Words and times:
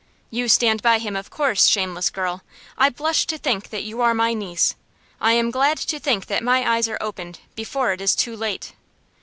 "You 0.31 0.47
stand 0.47 0.81
by 0.81 0.97
him, 0.97 1.15
of 1.15 1.29
course, 1.29 1.67
shameless 1.67 2.09
girl! 2.09 2.41
I 2.75 2.89
blush 2.89 3.27
to 3.27 3.37
think 3.37 3.69
that 3.69 3.83
you 3.83 4.01
are 4.01 4.15
my 4.15 4.33
niece. 4.33 4.73
I 5.19 5.33
am 5.33 5.51
glad 5.51 5.77
to 5.77 5.99
think 5.99 6.25
that 6.25 6.41
my 6.43 6.67
eyes 6.67 6.87
are 6.89 6.97
opened 6.99 7.37
before 7.53 7.93
it 7.93 8.01
is 8.01 8.15
too 8.15 8.35
late." 8.35 8.73